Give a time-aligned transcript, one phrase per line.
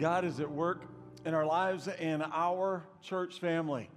[0.00, 0.86] God is at work
[1.26, 3.90] in our lives and our church family.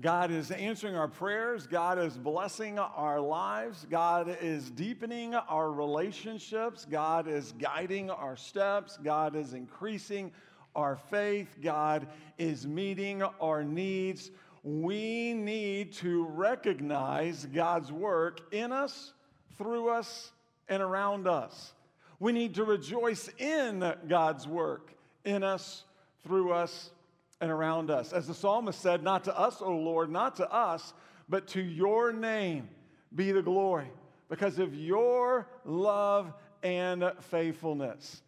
[0.00, 1.68] God is answering our prayers.
[1.68, 3.86] God is blessing our lives.
[3.88, 6.84] God is deepening our relationships.
[6.84, 8.96] God is guiding our steps.
[8.96, 10.32] God is increasing
[10.74, 11.56] our faith.
[11.62, 14.32] God is meeting our needs.
[14.64, 19.12] We need to recognize God's work in us,
[19.56, 20.32] through us,
[20.68, 21.74] and around us.
[22.18, 24.90] We need to rejoice in God's work
[25.24, 25.84] in us,
[26.22, 26.90] through us,
[27.40, 28.12] and around us.
[28.12, 30.94] As the psalmist said, Not to us, O Lord, not to us,
[31.28, 32.68] but to your name
[33.14, 33.90] be the glory
[34.28, 36.32] because of your love
[36.62, 38.22] and faithfulness.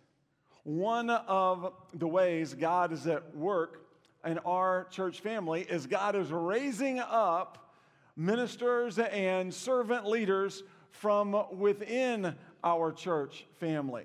[0.65, 3.87] One of the ways God is at work
[4.25, 7.73] in our church family is God is raising up
[8.17, 12.35] ministers and servant leaders from within
[12.65, 14.05] our church family.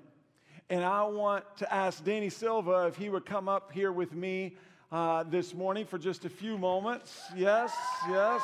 [0.72, 4.56] And I want to ask Danny Silva if he would come up here with me
[4.90, 7.20] uh, this morning for just a few moments.
[7.36, 7.70] Yes,
[8.08, 8.40] yes.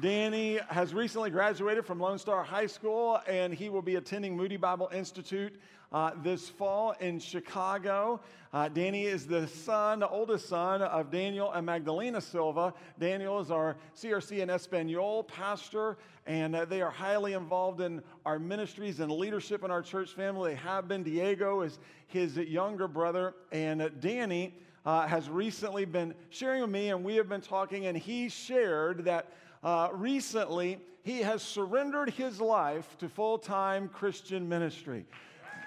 [0.00, 4.56] Danny has recently graduated from Lone Star High School, and he will be attending Moody
[4.56, 5.54] Bible Institute
[5.94, 8.20] uh, this fall in Chicago.
[8.52, 12.74] Uh, Danny is the son, the oldest son of Daniel and Magdalena Silva.
[12.98, 18.40] Daniel is our CRC and Espanol pastor, and uh, they are highly involved in our
[18.40, 20.50] ministries and leadership in our church family.
[20.50, 21.04] They have been.
[21.04, 24.52] Diego is his younger brother, and uh, Danny
[24.84, 29.04] uh, has recently been sharing with me, and we have been talking, and he shared
[29.04, 29.32] that.
[29.62, 35.06] Uh, recently, he has surrendered his life to full time Christian ministry.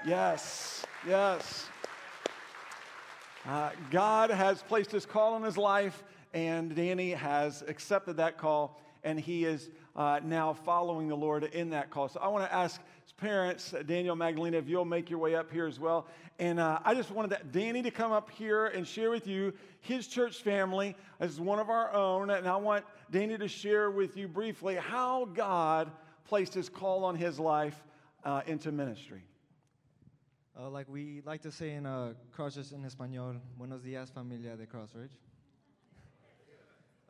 [0.05, 1.65] Yes, yes.
[3.45, 6.03] Uh, God has placed his call on his life,
[6.33, 11.69] and Danny has accepted that call, and he is uh, now following the Lord in
[11.71, 12.09] that call.
[12.09, 15.51] So I want to ask his parents, Daniel Magdalena, if you'll make your way up
[15.51, 16.07] here as well.
[16.39, 20.07] And uh, I just wanted Danny to come up here and share with you his
[20.07, 22.29] church family as one of our own.
[22.29, 25.89] And I want Danny to share with you briefly how God
[26.25, 27.81] placed his call on his life
[28.23, 29.23] uh, into ministry.
[30.59, 34.65] Uh, like we like to say in uh, Crossridge in Espanol, buenos días familia de
[34.65, 35.11] Crossridge.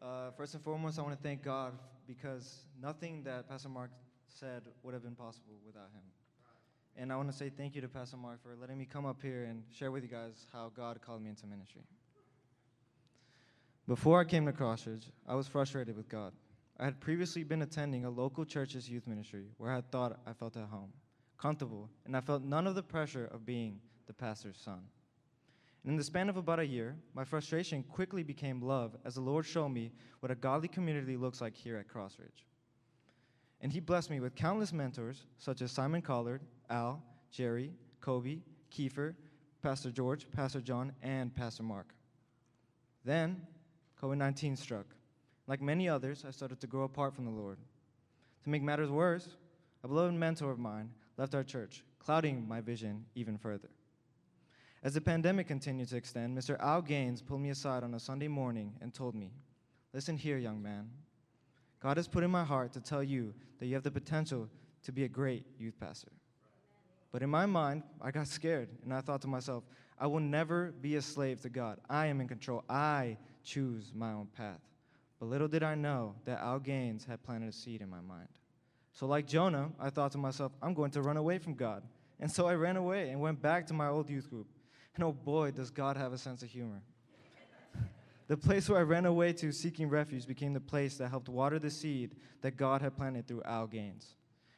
[0.02, 1.72] Uh, first and foremost, I want to thank God
[2.06, 3.92] because nothing that Pastor Mark
[4.28, 6.04] said would have been possible without him.
[6.98, 9.22] And I want to say thank you to Pastor Mark for letting me come up
[9.22, 11.84] here and share with you guys how God called me into ministry.
[13.88, 16.34] Before I came to Crossridge, I was frustrated with God.
[16.78, 20.58] I had previously been attending a local church's youth ministry where I thought I felt
[20.58, 20.92] at home
[21.38, 24.82] comfortable, and I felt none of the pressure of being the pastor's son.
[25.84, 29.22] And in the span of about a year, my frustration quickly became love as the
[29.22, 32.46] Lord showed me what a godly community looks like here at Crossridge.
[33.62, 37.72] And He blessed me with countless mentors, such as Simon Collard, Al, Jerry,
[38.02, 38.40] Kobe,
[38.72, 39.16] Kiefer,
[39.62, 41.94] Pastor George, Pastor John, and Pastor Mark.
[43.06, 43.42] Then,
[44.02, 44.86] COVID 19 struck.
[45.48, 47.58] Like many others, I started to grow apart from the Lord.
[48.44, 49.30] To make matters worse,
[49.84, 53.70] a beloved mentor of mine left our church, clouding my vision even further.
[54.84, 56.60] As the pandemic continued to extend, Mr.
[56.60, 59.32] Al Gaines pulled me aside on a Sunday morning and told me,
[59.94, 60.90] Listen here, young man.
[61.82, 64.50] God has put in my heart to tell you that you have the potential
[64.84, 66.12] to be a great youth pastor.
[67.12, 69.64] But in my mind, I got scared and I thought to myself,
[70.00, 71.80] I will never be a slave to God.
[71.90, 72.64] I am in control.
[72.70, 74.60] I choose my own path.
[75.20, 78.28] But little did I know that Al Gaines had planted a seed in my mind.
[78.98, 81.84] So, like Jonah, I thought to myself, I'm going to run away from God.
[82.20, 84.48] And so I ran away and went back to my old youth group.
[84.96, 86.82] And oh boy, does God have a sense of humor.
[88.28, 91.60] the place where I ran away to seeking refuge became the place that helped water
[91.60, 94.16] the seed that God had planted through Al Gaines.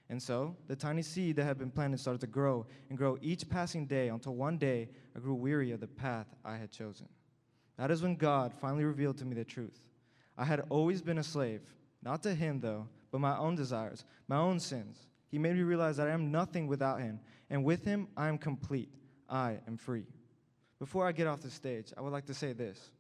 [0.08, 3.50] And so, the tiny seed that had been planted started to grow and grow each
[3.50, 7.10] passing day until one day I grew weary of the path I had chosen.
[7.78, 9.82] That is when God finally revealed to me the truth.
[10.38, 11.60] I had always been a slave,
[12.02, 14.98] not to Him though, but my own desires, my own sins.
[15.30, 17.20] He made me realize that I am nothing without Him,
[17.50, 18.90] and with Him, I am complete.
[19.30, 20.06] I am free.
[20.80, 22.92] Before I get off the stage, I would like to say this.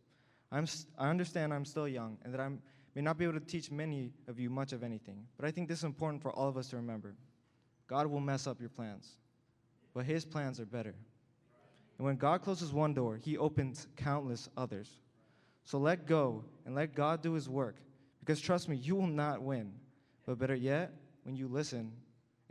[0.52, 0.68] I'm
[0.98, 2.50] I understand I'm still young and that I
[2.96, 5.68] may not be able to teach many of you much of anything, but I think
[5.68, 7.16] this is important for all of us to remember.
[7.88, 9.18] God will mess up your plans,
[9.94, 10.96] but His plans are better.
[11.98, 14.90] And when God closes one door, He opens countless others.
[15.66, 17.78] So let go and let God do His work,
[18.20, 19.74] because trust me, you will not win.
[20.30, 20.92] But better yet,
[21.24, 21.92] when you listen,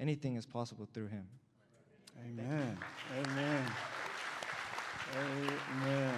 [0.01, 1.25] anything is possible through him.
[2.27, 2.77] Amen.
[3.17, 3.65] Amen.
[5.17, 6.15] Amen.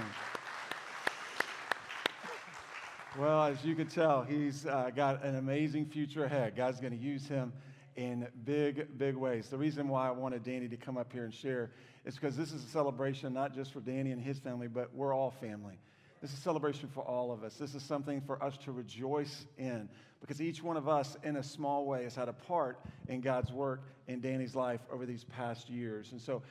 [3.18, 6.56] Well, as you can tell, he's uh, got an amazing future ahead.
[6.56, 7.52] God's going to use him
[7.94, 9.50] in big, big ways.
[9.50, 11.72] The reason why I wanted Danny to come up here and share
[12.06, 15.12] is because this is a celebration not just for Danny and his family, but we're
[15.12, 15.78] all family.
[16.20, 17.54] This is a celebration for all of us.
[17.54, 19.88] This is something for us to rejoice in
[20.20, 22.78] because each one of us, in a small way, has had a part
[23.08, 26.12] in God's work in Danny's life over these past years.
[26.12, 26.42] And so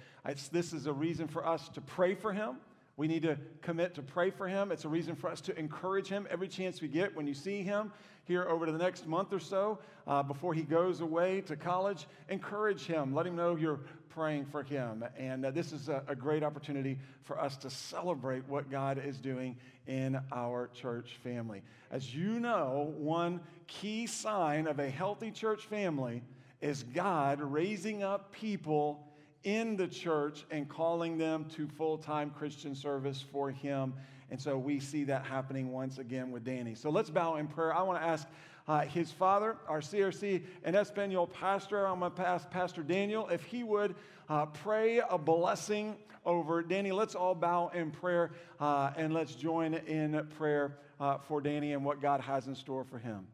[0.51, 2.57] this is a reason for us to pray for him.
[2.97, 4.71] We need to commit to pray for him.
[4.71, 7.61] It's a reason for us to encourage him every chance we get when you see
[7.61, 7.93] him
[8.25, 12.07] here over the next month or so uh, before he goes away to college.
[12.27, 13.13] Encourage him.
[13.13, 13.79] Let him know you're
[14.19, 15.05] praying for him.
[15.17, 19.17] And uh, this is a, a great opportunity for us to celebrate what God is
[19.17, 19.55] doing
[19.87, 21.61] in our church family.
[21.89, 26.21] As you know, one key sign of a healthy church family
[26.59, 29.07] is God raising up people
[29.45, 33.93] in the church and calling them to full time Christian service for Him.
[34.31, 36.75] And so we see that happening once again with Danny.
[36.75, 37.73] So let's bow in prayer.
[37.73, 38.27] I want to ask
[38.69, 43.43] uh, his father, our CRC and Espanol pastor, I'm going to ask Pastor Daniel if
[43.43, 43.95] he would
[44.29, 46.91] uh, pray a blessing over Danny.
[46.91, 48.29] Let's all bow in prayer
[48.59, 52.83] uh, and let's join in prayer uh, for Danny and what God has in store
[52.83, 53.25] for him.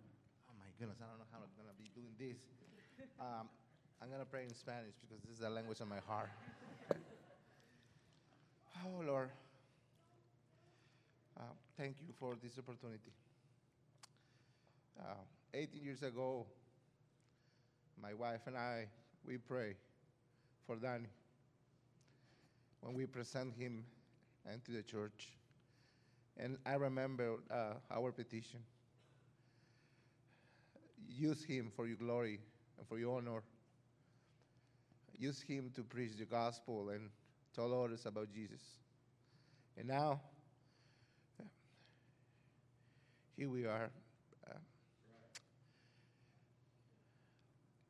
[0.49, 2.37] Oh my goodness, I don't know how I'm going to be doing this.
[3.19, 3.49] Um,
[4.01, 6.29] I'm going to pray in Spanish because this is the language of my heart.
[8.85, 9.31] oh, Lord.
[11.37, 11.43] Uh,
[11.77, 13.11] thank you for this opportunity.
[14.99, 15.13] Uh,
[15.53, 16.45] 18 years ago,
[18.01, 18.87] my wife and I,
[19.25, 19.75] we pray
[20.65, 21.09] for Danny
[22.81, 23.83] when we present him
[24.51, 25.29] into the church.
[26.37, 28.59] And I remember uh, our petition.
[31.07, 32.39] Use him for your glory
[32.77, 33.41] and for your honor.
[35.17, 37.09] Use him to preach the gospel and
[37.55, 38.61] tell others about Jesus.
[39.77, 40.21] And now,
[43.37, 43.89] here we are.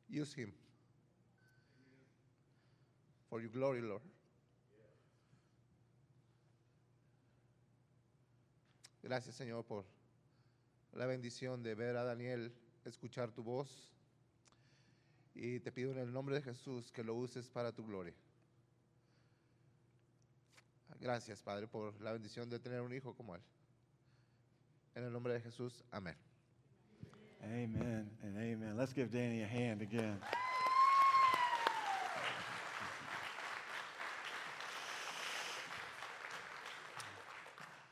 [0.08, 0.52] Use him
[3.28, 4.02] for your glory, Lord.
[9.02, 9.84] Gracias, Señor, por
[10.92, 12.52] la bendición de ver a Daniel,
[12.84, 13.92] escuchar tu voz.
[15.34, 18.14] Y te pido en el nombre de Jesús que lo uses para tu gloria.
[20.98, 23.42] Gracias, Padre, por la bendición de tener un hijo como él.
[24.94, 26.16] En el nombre de Jesús, amén.
[27.44, 28.74] Amen and amen.
[28.76, 30.18] Let's give Danny a hand again.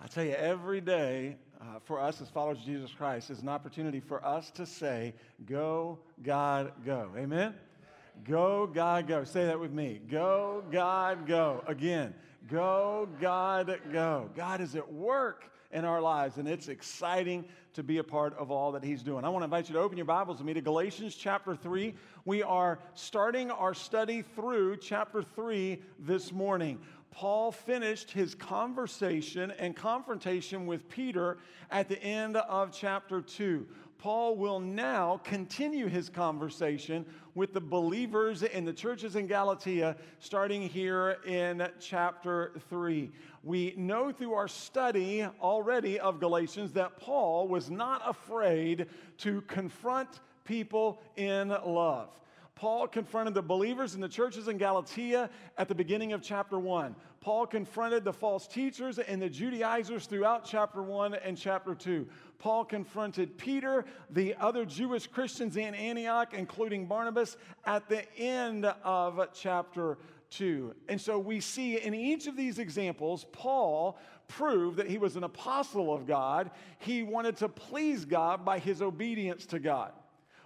[0.00, 3.48] I tell you, every day uh, for us as followers of Jesus Christ is an
[3.48, 5.14] opportunity for us to say,
[5.46, 7.10] Go, God, go.
[7.16, 7.54] Amen?
[8.24, 9.24] Go, God, go.
[9.24, 10.00] Say that with me.
[10.10, 11.64] Go, God, go.
[11.66, 12.14] Again,
[12.48, 14.30] go, God, go.
[14.36, 17.44] God is at work in our lives, and it's exciting
[17.74, 19.24] to be a part of all that He's doing.
[19.24, 21.94] I want to invite you to open your Bibles with me to Galatians chapter 3.
[22.24, 26.78] We are starting our study through chapter 3 this morning.
[27.10, 31.38] Paul finished his conversation and confrontation with Peter
[31.70, 33.66] at the end of chapter 2.
[33.98, 40.68] Paul will now continue his conversation with the believers in the churches in Galatia, starting
[40.68, 43.10] here in chapter 3.
[43.44, 48.86] We know through our study already of Galatians that Paul was not afraid
[49.18, 50.08] to confront
[50.44, 52.08] people in love.
[52.54, 56.94] Paul confronted the believers in the churches in Galatia at the beginning of chapter 1.
[57.20, 62.06] Paul confronted the false teachers and the Judaizers throughout chapter 1 and chapter 2.
[62.38, 67.36] Paul confronted Peter, the other Jewish Christians in Antioch, including Barnabas,
[67.66, 69.98] at the end of chapter
[70.30, 70.74] 2.
[70.88, 75.24] And so we see in each of these examples, Paul proved that he was an
[75.24, 76.50] apostle of God.
[76.78, 79.92] He wanted to please God by his obedience to God.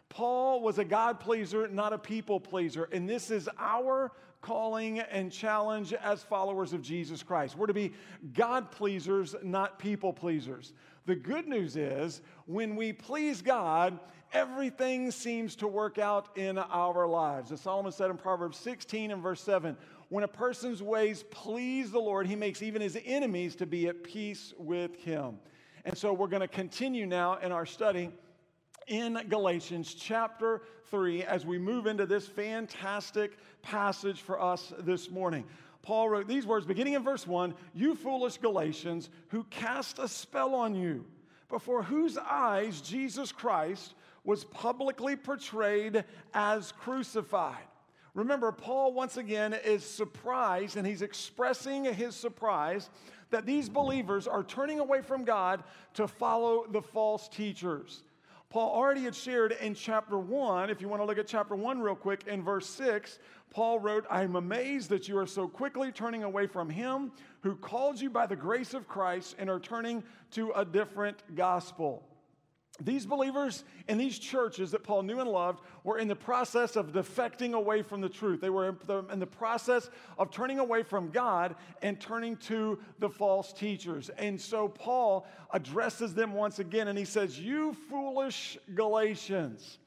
[0.09, 2.89] Paul was a God pleaser, not a people pleaser.
[2.93, 7.57] And this is our calling and challenge as followers of Jesus Christ.
[7.57, 7.93] We're to be
[8.35, 10.73] God pleasers, not people pleasers.
[11.07, 13.99] The good news is when we please God,
[14.33, 17.53] everything seems to work out in our lives.
[17.53, 19.77] As Solomon said in Proverbs 16 and verse 7,
[20.09, 24.03] when a person's ways please the Lord, he makes even his enemies to be at
[24.03, 25.39] peace with him.
[25.85, 28.11] And so we're going to continue now in our study
[28.87, 35.45] in Galatians chapter 3 as we move into this fantastic passage for us this morning.
[35.83, 40.55] Paul wrote these words beginning in verse 1 You foolish Galatians, who cast a spell
[40.55, 41.05] on you,
[41.49, 43.95] before whose eyes Jesus Christ
[44.25, 47.65] was publicly portrayed as crucified.
[48.15, 52.91] Remember, Paul once again is surprised, and he's expressing his surprise
[53.31, 55.63] that these believers are turning away from God
[55.95, 58.03] to follow the false teachers.
[58.51, 61.81] Paul already had shared in chapter 1, if you want to look at chapter 1
[61.81, 63.19] real quick, in verse 6,
[63.51, 67.57] Paul wrote, I am amazed that you are so quickly turning away from him who
[67.57, 72.08] called you by the grace of Christ and are turning to a different gospel.
[72.81, 76.93] These believers in these churches that Paul knew and loved were in the process of
[76.93, 78.41] defecting away from the truth.
[78.41, 78.77] They were
[79.11, 84.11] in the process of turning away from God and turning to the false teachers.
[84.11, 89.79] And so Paul addresses them once again and he says, You foolish Galatians.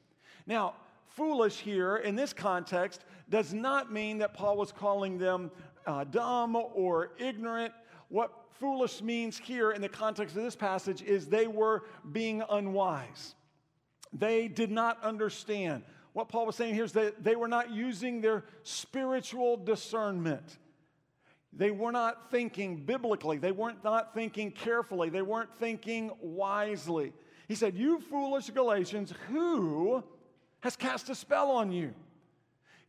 [0.46, 0.74] Now,
[1.08, 5.50] foolish here in this context does not mean that Paul was calling them
[5.86, 7.72] uh, dumb or ignorant.
[8.08, 13.34] What foolish means here in the context of this passage is they were being unwise.
[14.12, 15.82] They did not understand.
[16.12, 20.58] What Paul was saying here is that they were not using their spiritual discernment.
[21.52, 23.36] They were not thinking biblically.
[23.38, 25.08] They weren't not thinking carefully.
[25.08, 27.12] They weren't thinking wisely.
[27.48, 30.04] He said, You foolish Galatians, who
[30.60, 31.94] has cast a spell on you?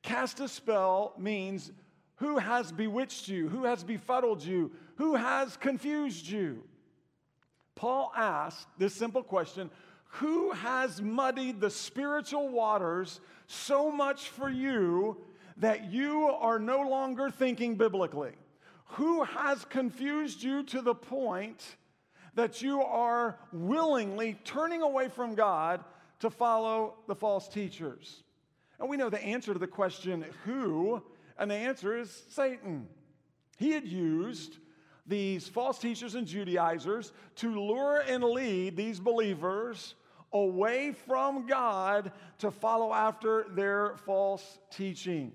[0.04, 1.72] Cast a spell means
[2.18, 3.50] who has bewitched you?
[3.50, 4.72] Who has befuddled you?
[4.96, 6.64] Who has confused you?
[7.76, 9.70] Paul asked this simple question
[10.20, 15.18] Who has muddied the spiritual waters so much for you
[15.58, 18.34] that you are no longer thinking biblically?
[18.86, 21.64] Who has confused you to the point
[22.36, 25.84] that you are willingly turning away from God
[26.20, 28.24] to follow the false teachers?
[28.80, 31.02] And we know the answer to the question, who,
[31.38, 32.88] and the answer is Satan.
[33.58, 34.58] He had used
[35.06, 39.96] these false teachers and Judaizers to lure and lead these believers
[40.32, 45.32] away from God to follow after their false teaching.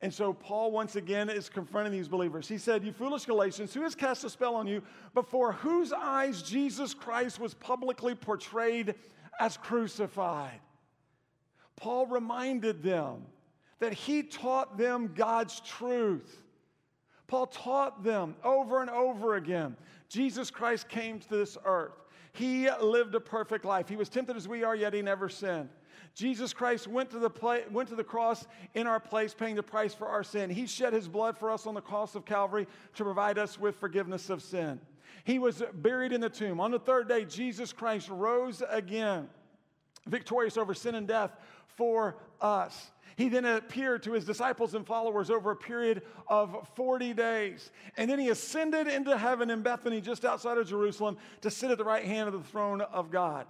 [0.00, 2.48] And so Paul once again is confronting these believers.
[2.48, 4.82] He said, You foolish Galatians, who has cast a spell on you,
[5.14, 8.96] before whose eyes Jesus Christ was publicly portrayed
[9.38, 10.58] as crucified?
[11.76, 13.22] Paul reminded them
[13.78, 16.41] that he taught them God's truth.
[17.32, 19.74] Paul taught them over and over again.
[20.10, 21.94] Jesus Christ came to this earth.
[22.34, 23.88] He lived a perfect life.
[23.88, 25.70] He was tempted as we are, yet he never sinned.
[26.14, 29.62] Jesus Christ went to, the pla- went to the cross in our place, paying the
[29.62, 30.50] price for our sin.
[30.50, 33.76] He shed his blood for us on the cross of Calvary to provide us with
[33.76, 34.78] forgiveness of sin.
[35.24, 36.60] He was buried in the tomb.
[36.60, 39.30] On the third day, Jesus Christ rose again,
[40.06, 41.34] victorious over sin and death
[41.66, 42.90] for us.
[43.16, 47.70] He then appeared to his disciples and followers over a period of 40 days.
[47.96, 51.78] And then he ascended into heaven in Bethany, just outside of Jerusalem, to sit at
[51.78, 53.46] the right hand of the throne of God.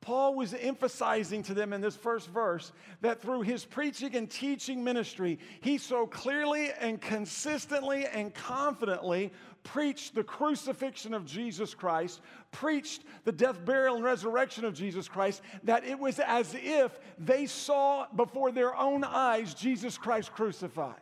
[0.00, 4.82] Paul was emphasizing to them in this first verse that through his preaching and teaching
[4.82, 9.30] ministry, he so clearly and consistently and confidently
[9.62, 15.42] preached the crucifixion of Jesus Christ, preached the death, burial, and resurrection of Jesus Christ,
[15.64, 21.00] that it was as if they saw before their own eyes Jesus Christ crucified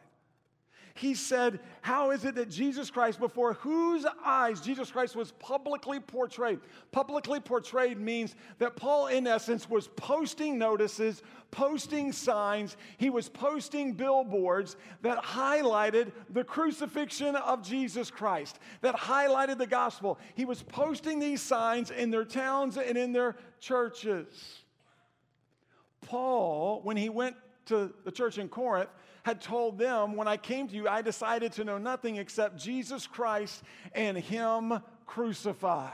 [0.98, 6.00] he said, How is it that Jesus Christ, before whose eyes Jesus Christ was publicly
[6.00, 6.58] portrayed?
[6.90, 13.92] Publicly portrayed means that Paul, in essence, was posting notices, posting signs, he was posting
[13.92, 20.18] billboards that highlighted the crucifixion of Jesus Christ, that highlighted the gospel.
[20.34, 24.62] He was posting these signs in their towns and in their churches.
[26.00, 27.36] Paul, when he went
[27.66, 28.90] to the church in Corinth,
[29.28, 33.06] had told them, When I came to you, I decided to know nothing except Jesus
[33.06, 35.92] Christ and Him crucified.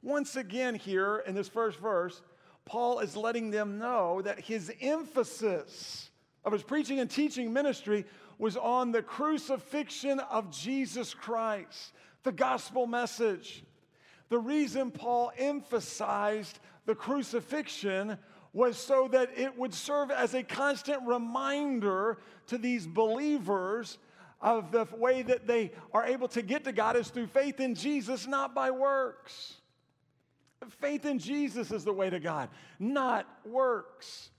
[0.00, 2.22] Once again, here in this first verse,
[2.64, 6.08] Paul is letting them know that his emphasis
[6.42, 8.06] of his preaching and teaching ministry
[8.38, 11.92] was on the crucifixion of Jesus Christ,
[12.22, 13.64] the gospel message.
[14.30, 18.16] The reason Paul emphasized the crucifixion
[18.52, 23.98] was so that it would serve as a constant reminder to these believers
[24.40, 27.74] of the way that they are able to get to God is through faith in
[27.74, 29.54] Jesus, not by works.
[30.68, 34.30] Faith in Jesus is the way to God, not works.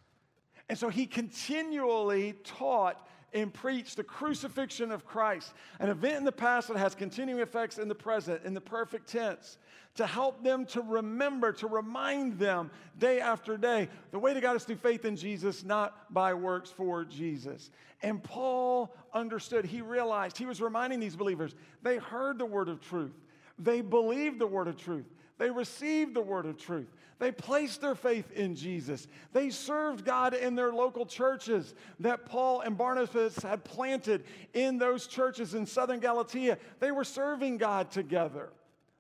[0.70, 6.32] And so he continually taught and preach the crucifixion of Christ, an event in the
[6.32, 9.58] past that has continuing effects in the present, in the perfect tense
[9.96, 13.90] to help them to remember, to remind them day after day.
[14.12, 17.72] The way to God is through faith in Jesus, not by works for Jesus.
[18.02, 22.82] And Paul understood, he realized, he was reminding these believers, they heard the word of
[22.82, 23.14] truth,
[23.60, 25.06] they believed the word of truth,
[25.42, 26.94] they received the word of truth.
[27.18, 29.08] They placed their faith in Jesus.
[29.34, 35.08] They served God in their local churches that Paul and Barnabas had planted in those
[35.08, 36.60] churches in southern Galatia.
[36.80, 38.50] They were serving God together.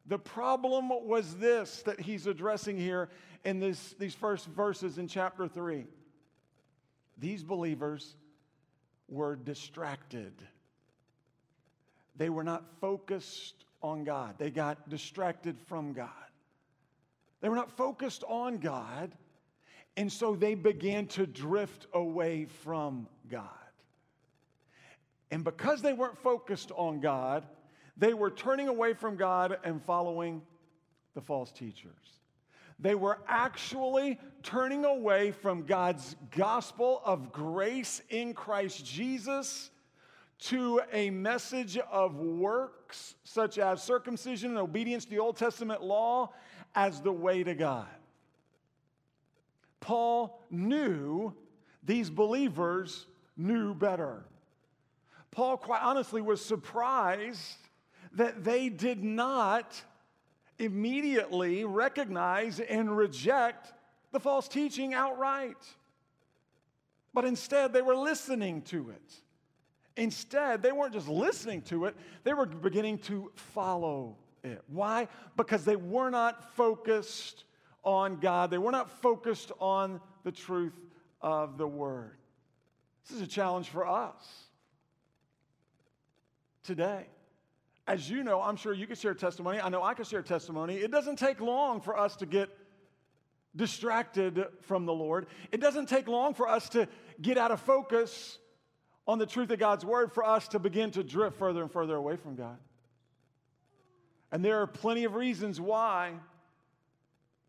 [0.07, 3.10] The problem was this that he's addressing here
[3.45, 5.86] in this, these first verses in chapter 3.
[7.19, 8.15] These believers
[9.07, 10.33] were distracted.
[12.15, 16.10] They were not focused on God, they got distracted from God.
[17.41, 19.12] They were not focused on God,
[19.98, 23.50] and so they began to drift away from God.
[25.31, 27.45] And because they weren't focused on God,
[27.98, 30.41] they were turning away from God and following
[31.13, 32.19] the false teachers.
[32.79, 39.69] They were actually turning away from God's gospel of grace in Christ Jesus
[40.39, 46.33] to a message of works, such as circumcision and obedience to the Old Testament law,
[46.75, 47.88] as the way to God.
[49.80, 51.34] Paul knew
[51.84, 54.24] these believers knew better.
[55.32, 57.58] Paul, quite honestly, was surprised
[58.13, 59.82] that they did not
[60.60, 63.74] immediately recognize and reject
[64.12, 65.58] the false teaching outright.
[67.13, 69.13] But instead, they were listening to it.
[69.98, 74.62] Instead, they weren't just listening to it, they were beginning to follow it.
[74.67, 75.07] Why?
[75.38, 77.45] Because they were not focused
[77.83, 80.79] on God, they were not focused on the truth
[81.21, 82.17] of the Word.
[83.07, 84.45] This is a challenge for us
[86.63, 87.07] today.
[87.88, 89.60] As you know, I'm sure you can share testimony.
[89.60, 90.75] I know I can share testimony.
[90.75, 92.50] It doesn't take long for us to get
[93.55, 95.25] distracted from the Lord.
[95.51, 96.88] It doesn't take long for us to
[97.21, 98.38] get out of focus
[99.07, 101.95] on the truth of God's word for us to begin to drift further and further
[101.95, 102.57] away from God.
[104.31, 106.13] And there are plenty of reasons why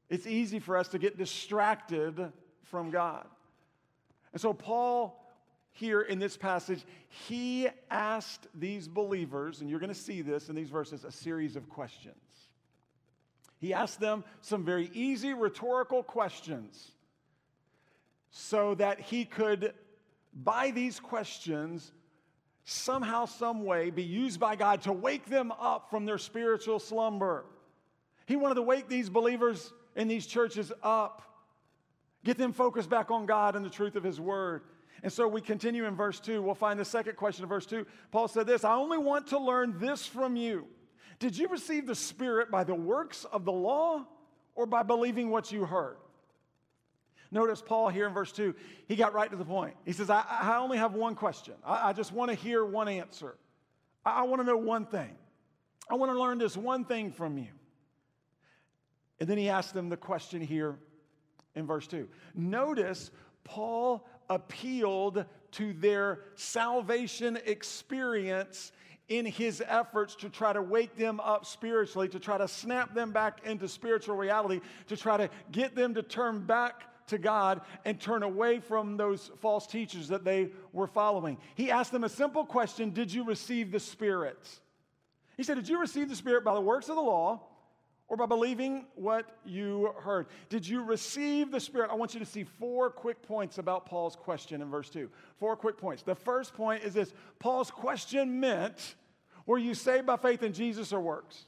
[0.09, 2.33] it's easy for us to get distracted
[2.65, 3.27] from God.
[4.33, 5.19] And so, Paul
[5.73, 10.55] here in this passage, he asked these believers, and you're going to see this in
[10.55, 12.17] these verses, a series of questions.
[13.59, 16.91] He asked them some very easy rhetorical questions
[18.31, 19.73] so that he could,
[20.35, 21.93] by these questions,
[22.65, 27.45] somehow, some way, be used by God to wake them up from their spiritual slumber.
[28.27, 31.23] He wanted to wake these believers in these churches up,
[32.25, 34.63] get them focused back on God and the truth of His Word.
[35.03, 36.41] And so we continue in verse 2.
[36.41, 37.85] We'll find the second question of verse 2.
[38.11, 40.67] Paul said this I only want to learn this from you.
[41.19, 44.07] Did you receive the Spirit by the works of the law
[44.55, 45.97] or by believing what you heard?
[47.33, 48.55] Notice Paul here in verse 2,
[48.87, 49.75] he got right to the point.
[49.87, 51.55] He says, I, I only have one question.
[51.65, 53.37] I, I just want to hear one answer.
[54.05, 55.11] I, I want to know one thing.
[55.91, 57.49] I want to learn this one thing from you.
[59.19, 60.77] And then he asked them the question here
[61.55, 62.07] in verse 2.
[62.35, 63.11] Notice
[63.45, 68.73] Paul appealed to their salvation experience
[69.09, 73.11] in his efforts to try to wake them up spiritually, to try to snap them
[73.11, 78.01] back into spiritual reality, to try to get them to turn back to God and
[78.01, 81.39] turn away from those false teachers that they were following.
[81.55, 84.39] He asked them a simple question Did you receive the Spirit?
[85.37, 87.41] He said, Did you receive the Spirit by the works of the law
[88.13, 90.27] or by believing what you heard.
[90.51, 91.91] Did you receive the Spirit?
[91.91, 95.09] I want you to see four quick points about Paul's question in verse 2.
[95.39, 96.03] Four quick points.
[96.03, 98.97] The first point is this Paul's question meant,
[99.47, 101.47] Were you saved by faith in Jesus or works?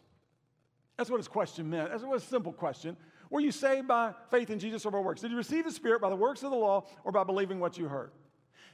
[0.96, 1.90] That's what his question meant.
[1.90, 2.96] That's what a simple question.
[3.34, 5.20] Were you saved by faith in Jesus or by works?
[5.20, 7.76] Did you receive the Spirit by the works of the law or by believing what
[7.76, 8.12] you heard?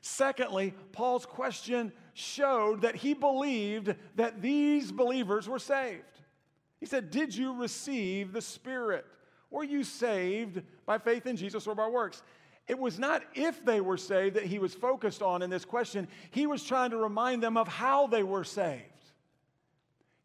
[0.02, 6.02] Secondly, Paul's question showed that he believed that these believers were saved.
[6.78, 9.06] He said, Did you receive the Spirit?
[9.50, 12.22] Were you saved by faith in Jesus or by works?
[12.68, 16.06] It was not if they were saved that he was focused on in this question.
[16.32, 18.89] He was trying to remind them of how they were saved.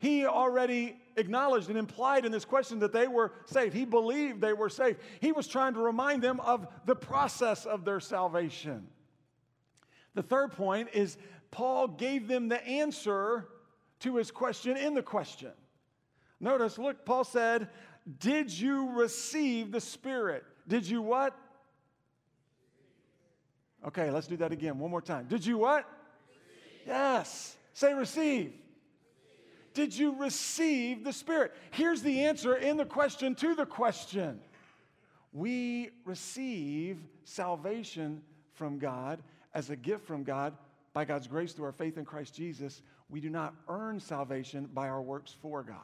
[0.05, 3.73] He already acknowledged and implied in this question that they were saved.
[3.73, 4.99] He believed they were saved.
[5.19, 8.85] He was trying to remind them of the process of their salvation.
[10.13, 11.17] The third point is
[11.49, 13.47] Paul gave them the answer
[14.01, 15.53] to his question in the question.
[16.39, 17.69] Notice, look, Paul said,
[18.19, 20.43] Did you receive the Spirit?
[20.67, 21.35] Did you what?
[23.87, 25.25] Okay, let's do that again one more time.
[25.27, 25.89] Did you what?
[26.29, 26.87] Receive.
[26.89, 27.55] Yes.
[27.73, 28.45] Say receive.
[28.45, 28.64] receive.
[29.75, 31.53] Did you receive the Spirit?
[31.71, 34.39] Here's the answer in the question to the question.
[35.33, 38.21] We receive salvation
[38.53, 39.21] from God
[39.53, 40.53] as a gift from God
[40.93, 42.81] by God's grace through our faith in Christ Jesus.
[43.09, 45.77] We do not earn salvation by our works for God.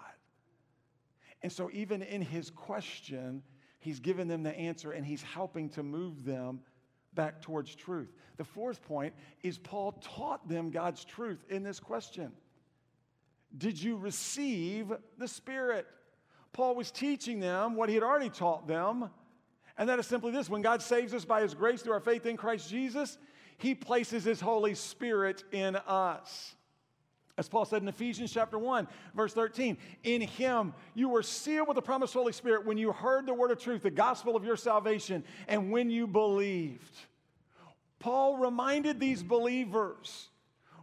[1.43, 3.43] And so, even in his question,
[3.79, 6.61] he's given them the answer and he's helping to move them
[7.13, 8.13] back towards truth.
[8.37, 12.31] The fourth point is Paul taught them God's truth in this question
[13.57, 15.87] Did you receive the Spirit?
[16.53, 19.09] Paul was teaching them what he had already taught them
[19.77, 22.25] And that is simply this when God saves us by his grace through our faith
[22.25, 23.17] in Christ Jesus,
[23.57, 26.55] he places his Holy Spirit in us.
[27.37, 31.75] As Paul said in Ephesians chapter 1, verse 13, in him you were sealed with
[31.75, 34.57] the promised Holy Spirit when you heard the word of truth, the gospel of your
[34.57, 36.95] salvation, and when you believed.
[37.99, 40.29] Paul reminded these believers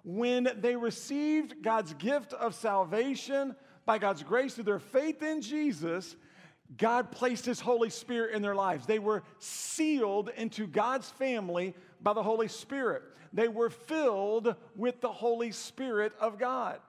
[0.05, 6.17] when they received God's gift of salvation by God's grace through their faith in Jesus,
[6.77, 8.87] God placed His Holy Spirit in their lives.
[8.87, 13.03] They were sealed into God's family by the Holy Spirit.
[13.33, 16.81] They were filled with the Holy Spirit of God.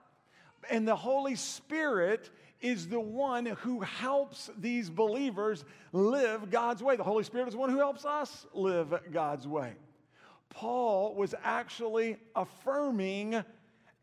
[0.68, 6.96] And the Holy Spirit is the one who helps these believers live God's way.
[6.96, 9.72] The Holy Spirit is the one who helps us live God's way.
[10.50, 13.42] Paul was actually affirming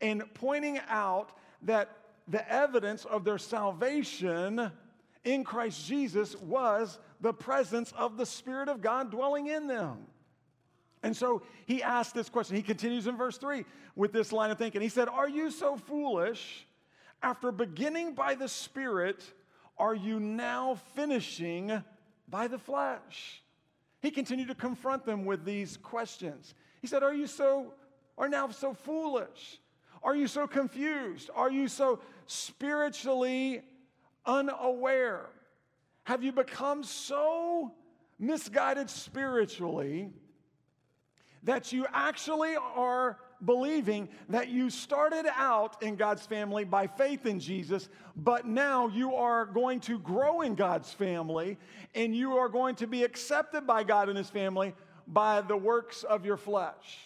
[0.00, 1.30] and pointing out
[1.62, 1.90] that
[2.26, 4.70] the evidence of their salvation
[5.24, 10.06] in Christ Jesus was the presence of the Spirit of God dwelling in them.
[11.02, 12.56] And so he asked this question.
[12.56, 14.80] He continues in verse 3 with this line of thinking.
[14.80, 16.66] He said, Are you so foolish?
[17.22, 19.22] After beginning by the Spirit,
[19.76, 21.82] are you now finishing
[22.28, 23.42] by the flesh?
[24.00, 26.54] He continued to confront them with these questions.
[26.80, 27.74] He said, Are you so,
[28.16, 29.60] are now so foolish?
[30.02, 31.30] Are you so confused?
[31.34, 33.62] Are you so spiritually
[34.24, 35.26] unaware?
[36.04, 37.74] Have you become so
[38.18, 40.10] misguided spiritually
[41.42, 47.38] that you actually are believing that you started out in God's family by faith in
[47.40, 51.56] Jesus, but now you are going to grow in God's family
[51.94, 54.74] and you are going to be accepted by God and His family
[55.06, 56.98] by the works of your flesh.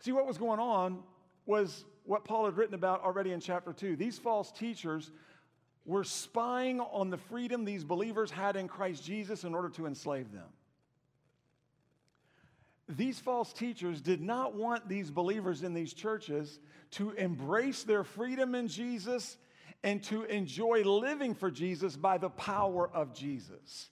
[0.00, 1.02] See, what was going on
[1.46, 3.96] was what Paul had written about already in chapter 2.
[3.96, 5.10] These false teachers
[5.84, 10.32] were spying on the freedom these believers had in Christ Jesus in order to enslave
[10.32, 10.46] them.
[12.88, 16.60] These false teachers did not want these believers in these churches
[16.92, 19.38] to embrace their freedom in Jesus
[19.82, 23.90] and to enjoy living for Jesus by the power of Jesus.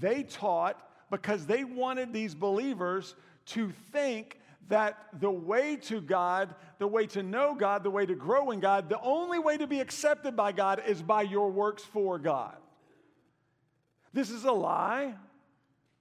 [0.00, 3.14] They taught because they wanted these believers
[3.46, 8.14] to think that the way to God, the way to know God, the way to
[8.14, 11.84] grow in God, the only way to be accepted by God is by your works
[11.84, 12.56] for God.
[14.12, 15.14] This is a lie.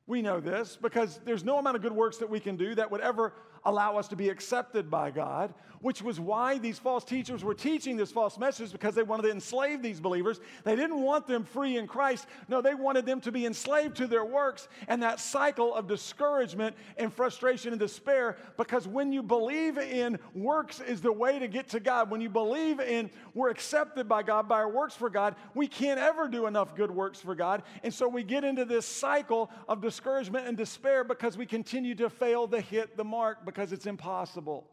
[0.08, 2.92] We know this because there's no amount of good works that we can do that
[2.92, 5.54] would ever allow us to be accepted by God,
[5.86, 9.30] which was why these false teachers were teaching this false message because they wanted to
[9.30, 10.40] enslave these believers.
[10.64, 12.26] They didn't want them free in Christ.
[12.48, 16.76] No, they wanted them to be enslaved to their works and that cycle of discouragement
[16.98, 21.70] and frustration and despair because when you believe in works is the way to get
[21.70, 25.36] to God, when you believe in we're accepted by God by our works for God,
[25.54, 27.62] we can't ever do enough good works for God.
[27.84, 32.10] And so we get into this cycle of discouragement and despair because we continue to
[32.10, 34.68] fail to hit the mark because it's impossible.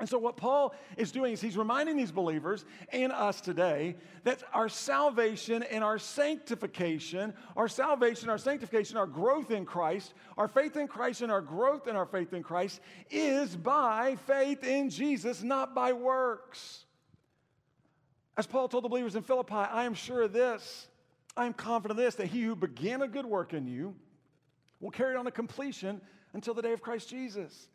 [0.00, 4.42] And so, what Paul is doing is he's reminding these believers and us today that
[4.52, 10.76] our salvation and our sanctification, our salvation, our sanctification, our growth in Christ, our faith
[10.76, 15.44] in Christ and our growth in our faith in Christ is by faith in Jesus,
[15.44, 16.84] not by works.
[18.36, 20.88] As Paul told the believers in Philippi, I am sure of this,
[21.36, 23.94] I am confident of this, that he who began a good work in you
[24.80, 26.00] will carry it on to completion
[26.32, 27.68] until the day of Christ Jesus.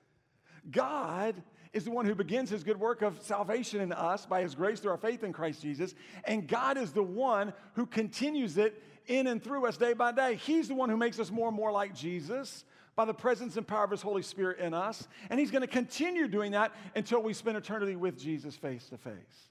[0.69, 4.55] God is the one who begins his good work of salvation in us by his
[4.55, 5.93] grace through our faith in Christ Jesus.
[6.23, 10.35] And God is the one who continues it in and through us day by day.
[10.35, 13.67] He's the one who makes us more and more like Jesus by the presence and
[13.67, 15.07] power of his Holy Spirit in us.
[15.29, 18.97] And he's going to continue doing that until we spend eternity with Jesus face to
[18.97, 19.49] face.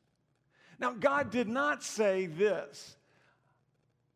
[0.81, 2.97] Now, God did not say this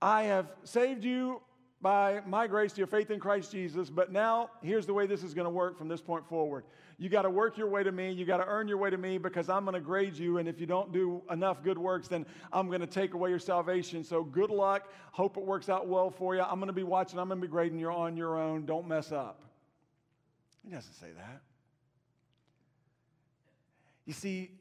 [0.00, 1.40] I have saved you
[1.80, 5.24] by my grace to your faith in Christ Jesus, but now here's the way this
[5.24, 6.64] is going to work from this point forward.
[7.02, 8.12] You got to work your way to me.
[8.12, 10.38] You got to earn your way to me because I'm going to grade you.
[10.38, 13.40] And if you don't do enough good works, then I'm going to take away your
[13.40, 14.04] salvation.
[14.04, 14.88] So good luck.
[15.10, 16.42] Hope it works out well for you.
[16.42, 17.18] I'm going to be watching.
[17.18, 17.80] I'm going to be grading.
[17.80, 18.66] You're on your own.
[18.66, 19.42] Don't mess up.
[20.64, 21.42] He doesn't say that.
[24.06, 24.52] You see,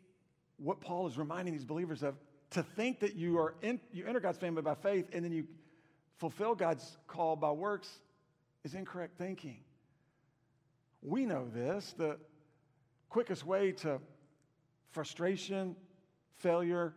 [0.57, 2.15] what Paul is reminding these believers of
[2.49, 5.45] to think that you are in, you enter God's family by faith and then you
[6.17, 7.99] fulfill God's call by works
[8.63, 9.59] is incorrect thinking.
[11.03, 11.93] We know this.
[11.95, 12.17] The
[13.11, 13.99] quickest way to
[14.91, 15.75] frustration,
[16.37, 16.93] failure,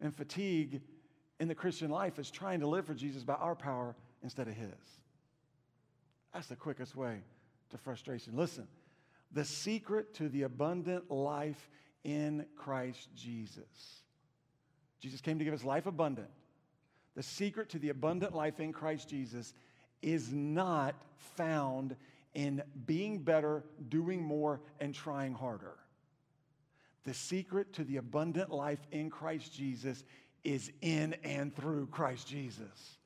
[0.00, 0.80] and fatigue
[1.40, 4.54] in the Christian life is trying to live for Jesus by our power instead of
[4.54, 4.70] His.
[6.32, 7.18] That's the quickest way
[7.70, 8.36] to frustration.
[8.36, 8.68] Listen,
[9.32, 11.68] the secret to the abundant life
[12.04, 14.02] in Christ Jesus.
[15.00, 16.28] Jesus came to give us life abundant.
[17.16, 19.52] the secret to the abundant life in Christ Jesus
[20.02, 21.96] is not found
[22.36, 25.72] in being better, doing more, and trying harder.
[27.04, 30.04] The secret to the abundant life in Christ Jesus
[30.44, 32.98] is in and through Christ Jesus.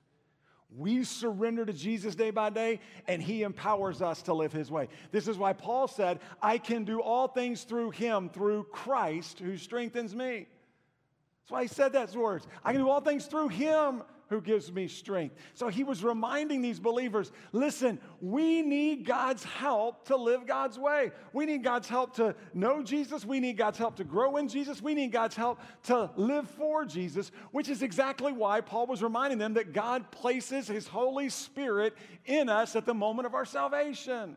[0.77, 4.89] We surrender to Jesus day by day, and He empowers us to live His way.
[5.13, 9.57] This is why Paul said, I can do all things through Him, through Christ who
[9.57, 10.49] strengthens me.
[11.43, 12.49] That's why He said those words.
[12.65, 15.35] I can do all things through Him who gives me strength.
[15.55, 21.11] So he was reminding these believers listen, we need God's help to live God's way.
[21.33, 23.27] We need God's help to know Jesus.
[23.27, 24.81] We need God's help to grow in Jesus.
[24.81, 29.39] We need God's help to live for Jesus, which is exactly why Paul was reminding
[29.39, 34.37] them that God places his Holy Spirit in us at the moment of our salvation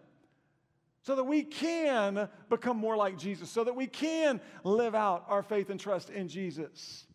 [1.04, 5.44] so that we can become more like Jesus, so that we can live out our
[5.44, 7.06] faith and trust in Jesus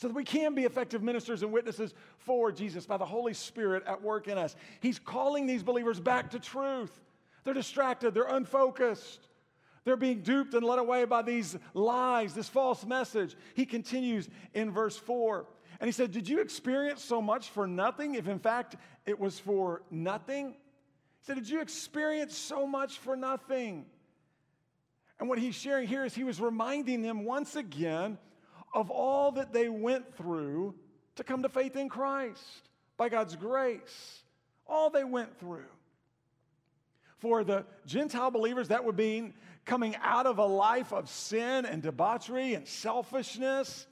[0.00, 3.82] so that we can be effective ministers and witnesses for Jesus by the Holy Spirit
[3.86, 4.56] at work in us.
[4.80, 6.98] He's calling these believers back to truth.
[7.44, 9.28] They're distracted, they're unfocused.
[9.84, 13.36] They're being duped and led away by these lies, this false message.
[13.54, 15.46] He continues in verse 4.
[15.80, 19.38] And he said, Did you experience so much for nothing if in fact it was
[19.38, 20.52] for nothing?
[20.52, 23.84] He said, Did you experience so much for nothing?
[25.18, 28.16] And what he's sharing here is he was reminding them once again
[28.72, 30.74] of all that they went through
[31.16, 34.22] to come to faith in Christ by God's grace.
[34.66, 35.64] All they went through.
[37.18, 41.82] For the Gentile believers, that would mean coming out of a life of sin and
[41.82, 43.86] debauchery and selfishness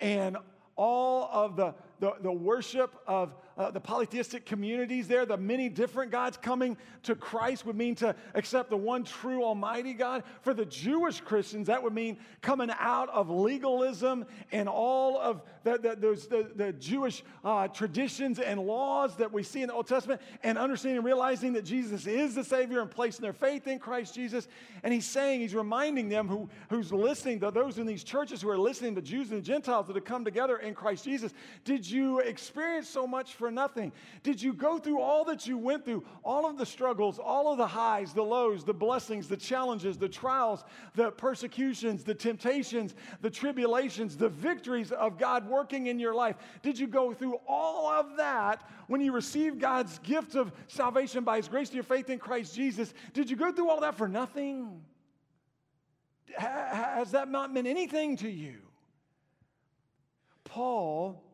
[0.00, 0.36] and
[0.76, 6.12] all of the, the, the worship of uh, the polytheistic communities there, the many different
[6.12, 10.22] gods coming to Christ would mean to accept the one true Almighty God.
[10.42, 15.78] For the Jewish Christians, that would mean coming out of legalism and all of the,
[15.78, 19.88] the, those, the, the Jewish uh, traditions and laws that we see in the Old
[19.88, 23.78] Testament and understanding and realizing that Jesus is the Savior and placing their faith in
[23.78, 24.46] Christ Jesus.
[24.84, 28.58] And he's saying, he's reminding them who, who's listening, those in these churches who are
[28.58, 32.20] listening, the Jews and the Gentiles that have come together in Christ Jesus, did you
[32.20, 33.92] experience so much for for nothing?
[34.22, 37.56] Did you go through all that you went through, all of the struggles, all of
[37.56, 43.30] the highs, the lows, the blessings, the challenges, the trials, the persecutions, the temptations, the
[43.30, 46.36] tribulations, the victories of God working in your life?
[46.60, 51.38] Did you go through all of that when you received God's gift of salvation by
[51.38, 52.92] His grace to your faith in Christ Jesus?
[53.14, 54.82] Did you go through all that for nothing?
[56.36, 58.58] Has that not meant anything to you?
[60.44, 61.24] Paul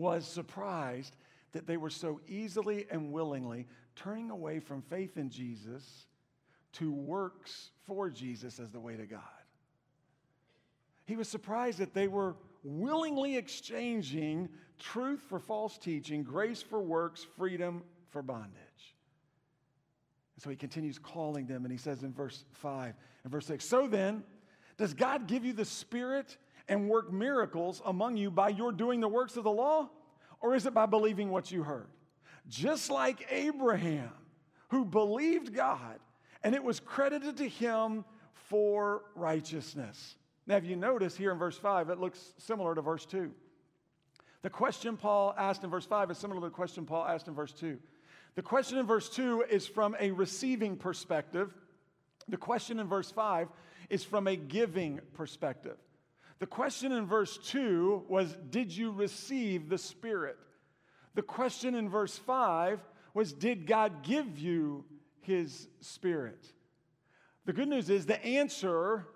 [0.00, 1.14] was surprised
[1.52, 6.06] that they were so easily and willingly turning away from faith in Jesus
[6.72, 9.20] to works for Jesus as the way to God.
[11.04, 17.26] He was surprised that they were willingly exchanging truth for false teaching, grace for works,
[17.36, 18.54] freedom for bondage.
[20.36, 23.64] And so he continues calling them, and he says in verse 5 and verse 6
[23.64, 24.22] So then,
[24.78, 26.38] does God give you the Spirit
[26.70, 29.90] and work miracles among you by your doing the works of the law?
[30.40, 31.88] Or is it by believing what you heard?
[32.48, 34.12] Just like Abraham,
[34.68, 35.98] who believed God,
[36.42, 40.14] and it was credited to him for righteousness.
[40.46, 43.30] Now, if you notice here in verse 5, it looks similar to verse 2.
[44.42, 47.34] The question Paul asked in verse 5 is similar to the question Paul asked in
[47.34, 47.78] verse 2.
[48.36, 51.52] The question in verse 2 is from a receiving perspective.
[52.28, 53.48] The question in verse 5
[53.90, 55.76] is from a giving perspective.
[56.40, 60.38] The question in verse 2 was, Did you receive the Spirit?
[61.14, 62.80] The question in verse 5
[63.12, 64.84] was, Did God give you
[65.20, 66.42] His Spirit?
[67.44, 69.06] The good news is the answer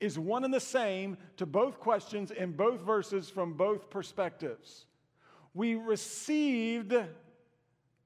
[0.00, 4.86] is one and the same to both questions in both verses from both perspectives.
[5.52, 6.94] We received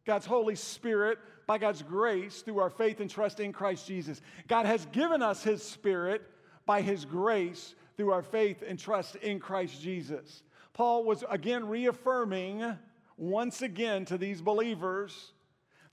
[0.04, 4.20] God's Holy Spirit by God's grace through our faith and trust in Christ Jesus.
[4.48, 6.22] God has given us His Spirit
[6.66, 10.44] by His grace through our faith and trust in Christ Jesus.
[10.72, 12.78] Paul was again reaffirming
[13.16, 15.32] once again to these believers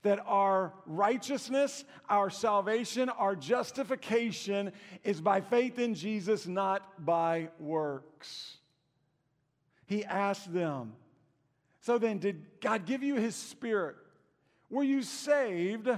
[0.02, 4.70] that our righteousness, our salvation, our justification
[5.02, 8.58] is by faith in Jesus, not by works.
[9.86, 10.92] He asked them,
[11.80, 13.96] So then, did God give you his spirit?
[14.70, 15.88] Were you saved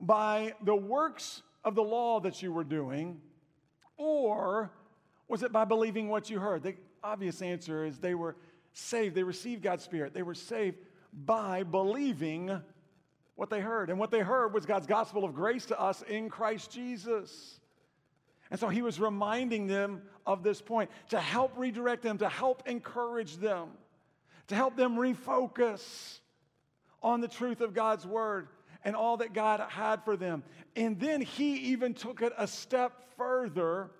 [0.00, 3.20] by the works of the law that you were doing,
[3.96, 4.70] or
[5.28, 6.62] was it by believing what you heard?
[6.62, 8.36] The obvious answer is they were
[8.72, 9.14] saved.
[9.14, 10.14] They received God's Spirit.
[10.14, 10.76] They were saved
[11.12, 12.60] by believing
[13.34, 13.90] what they heard.
[13.90, 17.60] And what they heard was God's gospel of grace to us in Christ Jesus.
[18.50, 22.62] And so he was reminding them of this point to help redirect them, to help
[22.66, 23.68] encourage them,
[24.48, 26.20] to help them refocus
[27.02, 28.48] on the truth of God's word
[28.84, 30.44] and all that God had for them.
[30.76, 33.90] And then he even took it a step further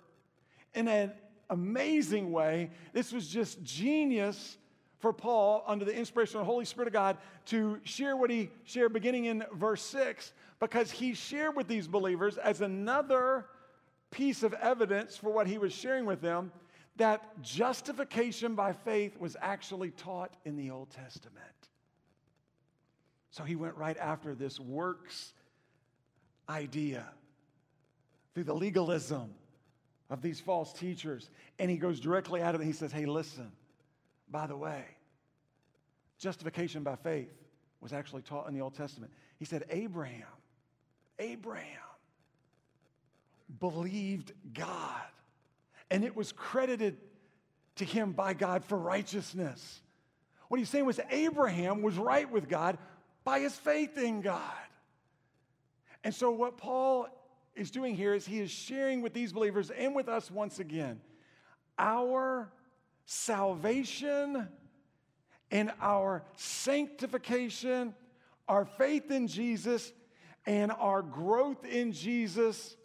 [0.77, 1.11] in an
[1.49, 2.69] amazing way.
[2.93, 4.57] This was just genius
[4.99, 8.49] for Paul, under the inspiration of the Holy Spirit of God, to share what he
[8.63, 13.45] shared beginning in verse 6, because he shared with these believers as another
[14.09, 16.51] piece of evidence for what he was sharing with them
[16.95, 21.45] that justification by faith was actually taught in the Old Testament.
[23.29, 25.33] So he went right after this works
[26.49, 27.05] idea
[28.33, 29.29] through the legalism
[30.09, 31.29] of these false teachers.
[31.59, 33.51] And he goes directly at it and he says, Hey, listen,
[34.29, 34.83] by the way,
[36.19, 37.33] justification by faith
[37.81, 39.11] was actually taught in the Old Testament.
[39.37, 40.23] He said, Abraham,
[41.19, 41.65] Abraham
[43.59, 45.01] believed God,
[45.89, 46.97] and it was credited
[47.75, 49.81] to him by God for righteousness.
[50.47, 52.77] What he's saying was Abraham was right with God
[53.23, 54.41] by his faith in God.
[56.03, 57.07] And so, what Paul
[57.57, 61.01] is doing here is he is sharing with these believers and with us once again
[61.77, 62.51] our
[63.05, 64.47] salvation
[65.51, 67.95] and our sanctification,
[68.47, 69.93] our faith in Jesus,
[70.45, 72.75] and our growth in Jesus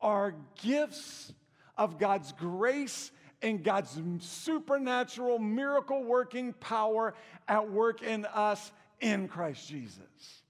[0.00, 1.32] are gifts
[1.76, 7.14] of God's grace and God's supernatural miracle working power
[7.48, 10.42] at work in us in Christ Jesus.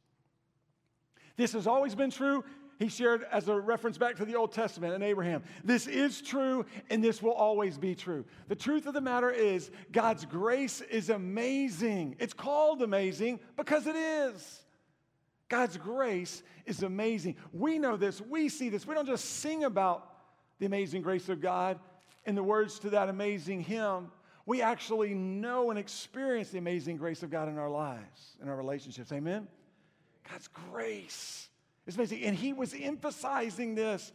[1.37, 2.45] This has always been true.
[2.83, 5.45] He shared as a reference back to the Old Testament and Abraham.
[5.63, 8.25] This is true and this will always be true.
[8.49, 12.17] The truth of the matter is, God's grace is amazing.
[12.19, 14.63] It's called amazing because it is.
[15.49, 17.37] God's grace is amazing.
[17.53, 18.85] We know this, we see this.
[18.85, 20.09] We don't just sing about
[20.59, 21.79] the amazing grace of God
[22.25, 24.11] in the words to that amazing hymn.
[24.45, 28.57] We actually know and experience the amazing grace of God in our lives, in our
[28.57, 29.13] relationships.
[29.13, 29.47] Amen?
[30.29, 31.49] God's grace
[31.87, 32.23] is amazing.
[32.23, 34.13] And he was emphasizing this.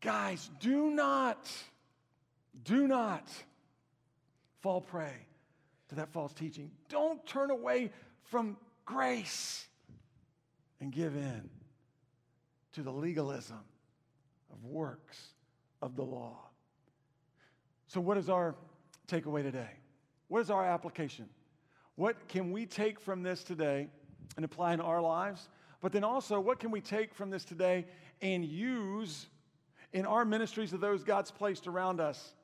[0.00, 1.50] Guys, do not,
[2.64, 3.28] do not
[4.60, 5.12] fall prey
[5.88, 6.70] to that false teaching.
[6.88, 7.90] Don't turn away
[8.24, 9.66] from grace
[10.80, 11.50] and give in
[12.74, 13.60] to the legalism
[14.52, 15.18] of works
[15.82, 16.38] of the law.
[17.88, 18.54] So, what is our
[19.08, 19.70] takeaway today?
[20.28, 21.28] What is our application?
[21.96, 23.88] What can we take from this today
[24.36, 25.48] and apply in our lives?
[25.80, 27.86] But then also, what can we take from this today
[28.20, 29.26] and use
[29.92, 32.34] in our ministries of those God's placed around us?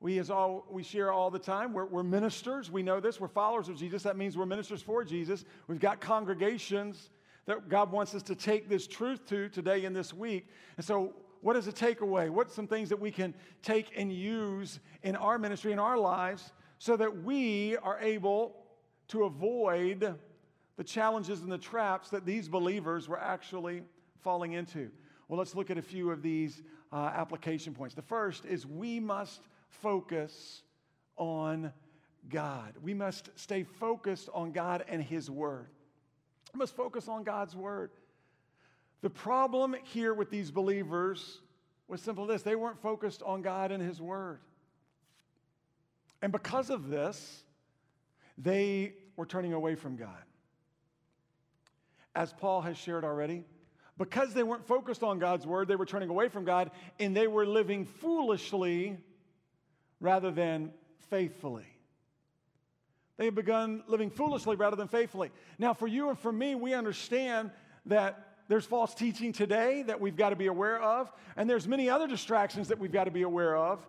[0.00, 2.70] We, as all, we share all the time, we're, we're ministers.
[2.70, 3.20] We know this.
[3.20, 4.02] We're followers of Jesus.
[4.02, 5.44] That means we're ministers for Jesus.
[5.68, 7.10] We've got congregations
[7.46, 10.48] that God wants us to take this truth to today and this week.
[10.76, 12.28] And so, what is a takeaway?
[12.30, 16.52] What's some things that we can take and use in our ministry, in our lives,
[16.78, 18.56] so that we are able
[19.08, 20.18] to avoid
[20.76, 23.82] the challenges and the traps that these believers were actually
[24.20, 24.90] falling into.
[25.28, 27.94] Well, let's look at a few of these uh, application points.
[27.94, 30.62] The first is we must focus
[31.16, 31.72] on
[32.28, 32.74] God.
[32.82, 35.68] We must stay focused on God and His Word.
[36.52, 37.90] We must focus on God's Word.
[39.02, 41.40] The problem here with these believers
[41.88, 44.40] was simple this they weren't focused on God and His Word.
[46.22, 47.44] And because of this,
[48.36, 50.24] they were turning away from God
[52.14, 53.44] as Paul has shared already.
[53.98, 57.26] Because they weren't focused on God's word, they were turning away from God and they
[57.26, 58.96] were living foolishly
[60.00, 60.72] rather than
[61.10, 61.66] faithfully.
[63.18, 65.30] They had begun living foolishly rather than faithfully.
[65.58, 67.50] Now, for you and for me, we understand
[67.84, 71.90] that there's false teaching today that we've got to be aware of, and there's many
[71.90, 73.86] other distractions that we've got to be aware of.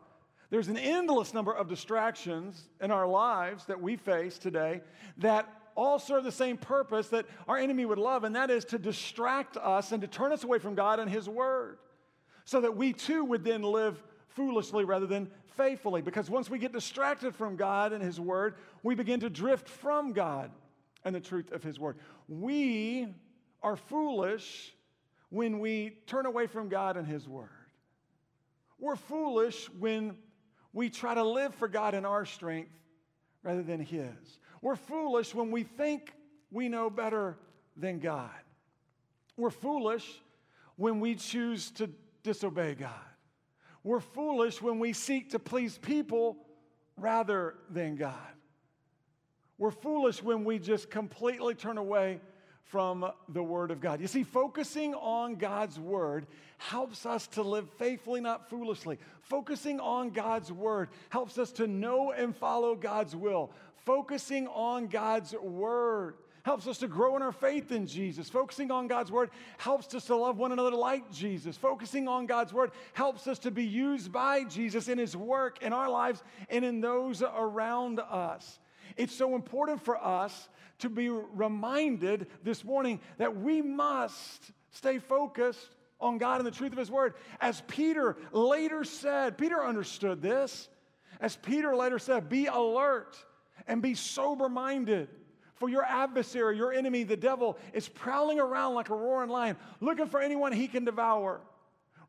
[0.50, 4.82] There's an endless number of distractions in our lives that we face today
[5.20, 8.78] that all serve the same purpose that our enemy would love, and that is to
[8.78, 11.78] distract us and to turn us away from God and His Word,
[12.46, 16.02] so that we too would then live foolishly rather than faithfully.
[16.02, 20.14] Because once we get distracted from God and His Word, we begin to drift from
[20.14, 20.52] God
[21.04, 21.98] and the truth of His Word.
[22.28, 23.08] We
[23.64, 24.74] are foolish
[25.30, 27.50] when we turn away from God and His Word.
[28.80, 30.18] We're foolish when
[30.74, 32.72] we try to live for God in our strength
[33.44, 34.40] rather than His.
[34.62, 36.14] We're foolish when we think
[36.52, 37.38] we know better
[37.76, 38.30] than God.
[39.38, 40.22] We're foolish
[40.76, 41.90] when we choose to
[42.24, 42.90] disobey God.
[43.84, 46.38] We're foolish when we seek to please people
[46.98, 48.16] rather than God.
[49.58, 52.20] We're foolish when we just completely turn away
[52.64, 54.00] from the Word of God.
[54.00, 56.26] You see, focusing on God's Word
[56.58, 58.98] helps us to live faithfully, not foolishly.
[59.22, 63.52] Focusing on God's Word helps us to know and follow God's will.
[63.86, 68.30] Focusing on God's Word helps us to grow in our faith in Jesus.
[68.30, 71.58] Focusing on God's Word helps us to love one another like Jesus.
[71.58, 75.74] Focusing on God's Word helps us to be used by Jesus in His work in
[75.74, 78.60] our lives and in those around us.
[78.98, 85.76] It's so important for us to be reminded this morning that we must stay focused
[86.00, 87.14] on God and the truth of His Word.
[87.40, 90.70] As Peter later said, Peter understood this.
[91.20, 93.16] As Peter later said, be alert
[93.68, 95.10] and be sober minded.
[95.56, 100.08] For your adversary, your enemy, the devil, is prowling around like a roaring lion, looking
[100.08, 101.40] for anyone he can devour.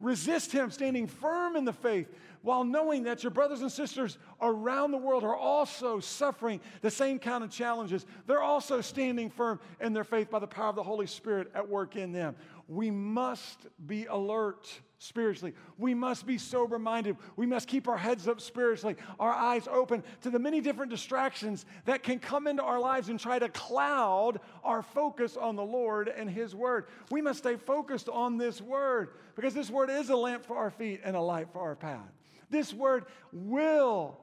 [0.00, 2.08] Resist him, standing firm in the faith,
[2.40, 7.18] while knowing that your brothers and sisters around the world are also suffering the same
[7.18, 8.04] kind of challenges.
[8.26, 11.68] They're also standing firm in their faith by the power of the Holy Spirit at
[11.68, 12.34] work in them.
[12.68, 14.68] We must be alert
[15.02, 15.52] spiritually.
[15.78, 17.16] We must be sober minded.
[17.36, 21.66] We must keep our heads up spiritually, our eyes open to the many different distractions
[21.84, 26.08] that can come into our lives and try to cloud our focus on the Lord
[26.08, 26.86] and His Word.
[27.10, 30.70] We must stay focused on this Word because this Word is a lamp for our
[30.70, 32.12] feet and a light for our path.
[32.48, 34.18] This Word will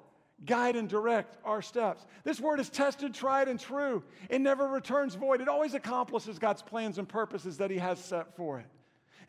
[0.46, 2.06] guide and direct our steps.
[2.24, 4.02] This word is tested, tried, and true.
[4.30, 5.42] It never returns void.
[5.42, 8.66] It always accomplishes God's plans and purposes that He has set for it.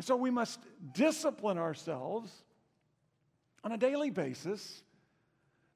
[0.01, 0.61] And so we must
[0.95, 2.33] discipline ourselves
[3.63, 4.83] on a daily basis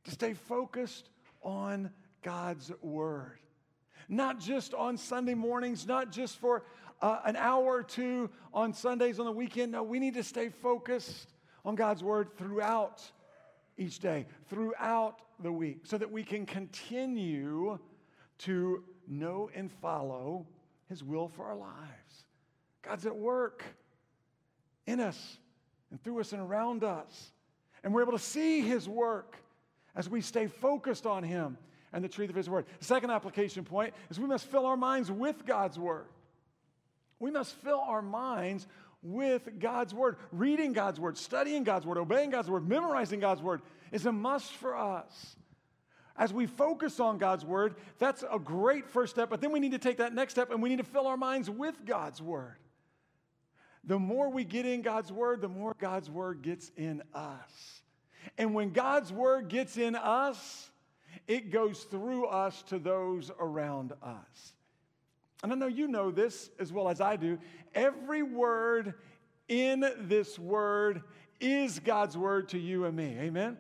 [0.05, 1.11] to stay focused
[1.43, 1.91] on
[2.23, 3.39] God's Word.
[4.09, 6.65] Not just on Sunday mornings, not just for
[7.03, 9.73] uh, an hour or two on Sundays on the weekend.
[9.73, 13.03] No, we need to stay focused on God's Word throughout
[13.77, 17.79] each day, throughout the week, so that we can continue
[18.39, 20.47] to know and follow
[20.89, 22.25] His will for our lives.
[22.81, 23.63] God's at work
[24.87, 25.39] in us
[25.91, 27.33] and through us and around us.
[27.83, 29.37] And we're able to see His work
[29.95, 31.57] as we stay focused on Him
[31.93, 32.67] and the truth of His Word.
[32.79, 36.07] The second application point is we must fill our minds with God's Word.
[37.21, 38.67] We must fill our minds
[39.03, 40.17] with God's Word.
[40.33, 43.63] Reading God's Word, studying God's Word, obeying God's Word, memorizing God's Word
[43.93, 45.37] is a must for us.
[46.17, 49.73] As we focus on God's Word, that's a great first step, but then we need
[49.73, 52.57] to take that next step and we need to fill our minds with God's Word
[53.87, 57.83] the more we get in God's word, the more God's word gets in us.
[58.39, 60.71] And when God's word gets in us,
[61.29, 64.55] it goes through us to those around us.
[65.43, 67.39] And I know you know this as well as I do.
[67.75, 68.95] Every word
[69.49, 71.03] in this word
[71.39, 73.17] is God's word to you and me.
[73.21, 73.59] Amen?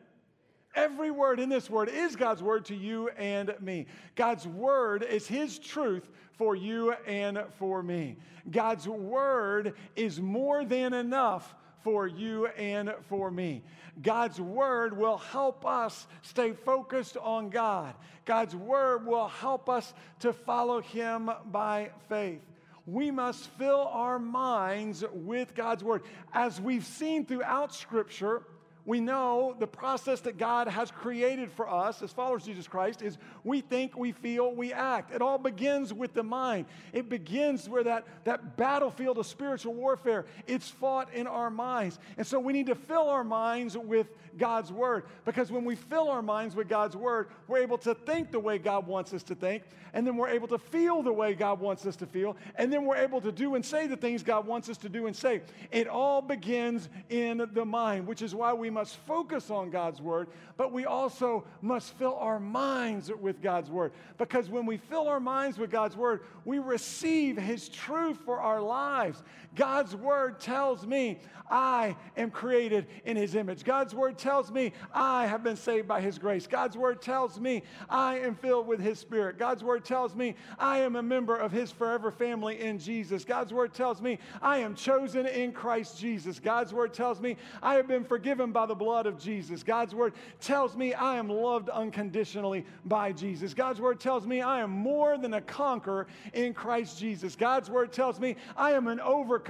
[0.74, 3.86] Every word in this word is God's word to you and me.
[4.16, 8.16] God's word is His truth for you and for me.
[8.50, 13.62] God's word is more than enough for you and for me.
[14.02, 17.94] God's word will help us stay focused on God.
[18.24, 22.40] God's word will help us to follow Him by faith
[22.86, 26.02] we must fill our minds with God's word.
[26.32, 28.42] As we've seen throughout Scripture,
[28.86, 33.00] we know the process that God has created for us as followers of Jesus Christ
[33.00, 35.14] is we think, we feel, we act.
[35.14, 36.66] It all begins with the mind.
[36.92, 41.98] It begins where that, that battlefield of spiritual warfare, it's fought in our minds.
[42.18, 46.08] And so we need to fill our minds with God's word because when we fill
[46.08, 49.34] our minds with God's word, we're able to think the way God wants us to
[49.34, 49.62] think,
[49.92, 52.84] and then we're able to feel the way God wants us to feel, and then
[52.84, 55.40] we're able to do and say the things God wants us to do and say.
[55.70, 60.28] It all begins in the mind, which is why we must focus on God's word,
[60.56, 63.92] but we also must fill our minds with God's word.
[64.18, 68.60] Because when we fill our minds with God's word, we receive his truth for our
[68.60, 69.22] lives.
[69.54, 73.64] God's word tells me I am created in his image.
[73.64, 76.46] God's word tells me I have been saved by his grace.
[76.46, 79.38] God's word tells me I am filled with his spirit.
[79.38, 83.24] God's word tells me I am a member of his forever family in Jesus.
[83.24, 86.40] God's word tells me I am chosen in Christ Jesus.
[86.40, 89.62] God's word tells me I have been forgiven by the blood of Jesus.
[89.62, 93.52] God's word tells me I am loved unconditionally by Jesus.
[93.52, 97.36] God's word tells me I am more than a conqueror in Christ Jesus.
[97.36, 99.43] God's word tells me I am an overcomer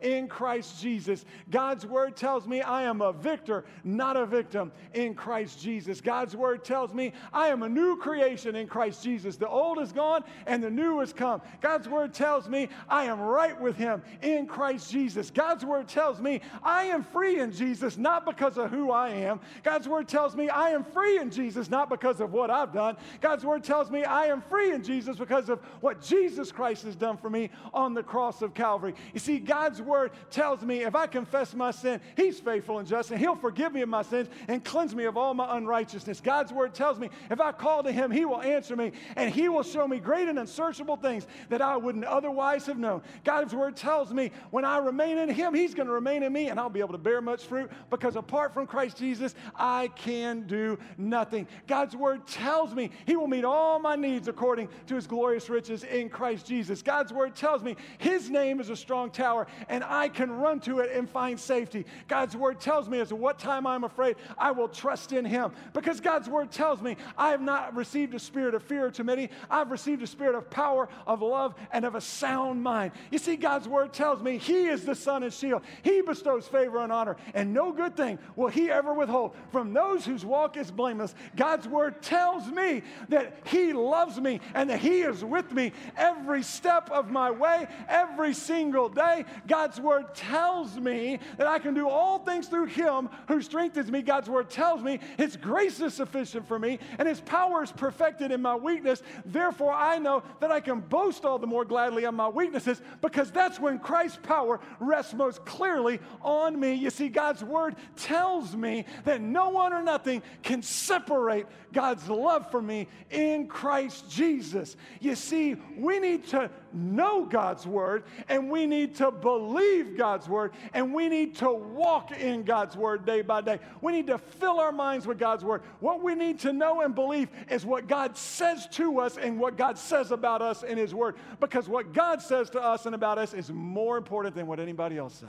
[0.00, 1.24] in Christ Jesus.
[1.50, 6.00] God's word tells me I am a victor, not a victim in Christ Jesus.
[6.00, 9.36] God's word tells me I am a new creation in Christ Jesus.
[9.36, 11.40] The old is gone and the new has come.
[11.60, 15.30] God's word tells me I am right with him in Christ Jesus.
[15.30, 19.10] God's word tells me I am free in Jesus, not because because of who I
[19.10, 19.38] am.
[19.62, 22.96] God's word tells me I am free in Jesus, not because of what I've done.
[23.20, 26.96] God's word tells me I am free in Jesus because of what Jesus Christ has
[26.96, 28.94] done for me on the cross of Calvary.
[29.12, 33.10] You see, God's word tells me if I confess my sin, He's faithful and just,
[33.10, 36.20] and He'll forgive me of my sins and cleanse me of all my unrighteousness.
[36.20, 39.48] God's word tells me if I call to Him, He will answer me, and He
[39.48, 43.02] will show me great and unsearchable things that I wouldn't otherwise have known.
[43.24, 46.48] God's word tells me when I remain in Him, He's going to remain in me,
[46.48, 50.46] and I'll be able to bear much fruit because apart from Christ Jesus, I can
[50.46, 51.46] do nothing.
[51.66, 55.84] God's word tells me He will meet all my needs according to His glorious riches
[55.84, 56.82] in Christ Jesus.
[56.82, 60.78] God's word tells me His name is a strong tower, and I can run to
[60.80, 61.84] it and find safety.
[62.08, 65.52] God's word tells me as to what time I'm afraid, I will trust in Him
[65.74, 69.32] because God's word tells me I have not received a spirit of fear or timidity.
[69.50, 72.92] I've received a spirit of power, of love, and of a sound mind.
[73.10, 75.62] You see, God's word tells me He is the sun and shield.
[75.82, 80.06] He bestows favor and honor, and no good thing will He ever withhold from those
[80.06, 81.14] whose walk is blameless.
[81.36, 86.42] God's word tells me that He loves me and that He is with me every
[86.42, 89.09] step of my way, every single day.
[89.46, 94.02] God's word tells me that I can do all things through Him who strengthens me.
[94.02, 98.32] God's word tells me His grace is sufficient for me and His power is perfected
[98.32, 99.02] in my weakness.
[99.24, 103.30] Therefore, I know that I can boast all the more gladly on my weaknesses because
[103.30, 106.74] that's when Christ's power rests most clearly on me.
[106.74, 112.50] You see, God's word tells me that no one or nothing can separate God's love
[112.50, 114.76] for me in Christ Jesus.
[115.00, 120.52] You see, we need to know God's word and we need to believe God's word
[120.72, 123.58] and we need to walk in God's word day by day.
[123.80, 125.62] We need to fill our minds with God's word.
[125.80, 129.56] What we need to know and believe is what God says to us and what
[129.56, 131.16] God says about us in His word.
[131.40, 134.98] Because what God says to us and about us is more important than what anybody
[134.98, 135.28] else says.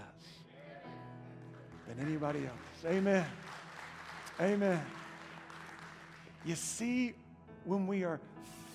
[1.88, 2.86] Than anybody else.
[2.86, 3.26] Amen.
[4.40, 4.82] Amen.
[6.46, 7.14] You see,
[7.66, 8.20] when we are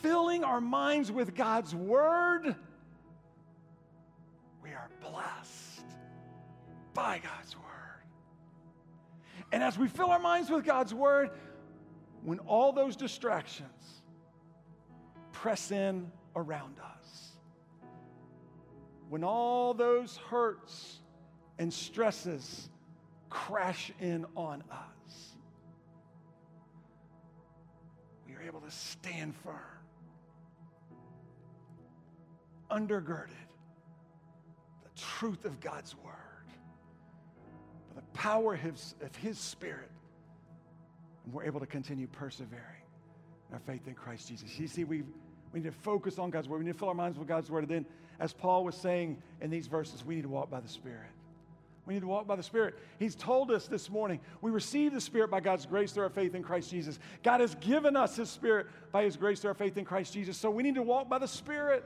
[0.06, 2.54] filling our minds with God's word,
[4.62, 5.84] we are blessed
[6.94, 7.64] by God's word.
[9.50, 11.30] And as we fill our minds with God's word,
[12.22, 14.02] when all those distractions
[15.32, 17.32] press in around us,
[19.08, 21.00] when all those hurts
[21.58, 22.68] and stresses
[23.28, 25.36] crash in on us,
[28.28, 29.75] we are able to stand firm,
[32.70, 33.30] undergirded
[34.82, 36.14] the truth of God's word,
[37.94, 39.90] by the power of his, of his spirit,
[41.24, 42.62] and we're able to continue persevering
[43.48, 44.58] in our faith in Christ Jesus.
[44.58, 45.02] You see, we
[45.52, 46.58] we need to focus on God's word.
[46.58, 47.64] We need to fill our minds with God's word.
[47.64, 47.86] And then,
[48.20, 51.08] as Paul was saying in these verses, we need to walk by the Spirit.
[51.86, 52.74] We need to walk by the Spirit.
[52.98, 56.34] He's told us this morning we receive the Spirit by God's grace through our faith
[56.34, 56.98] in Christ Jesus.
[57.22, 60.36] God has given us His Spirit by His grace through our faith in Christ Jesus.
[60.36, 61.84] So we need to walk by the Spirit.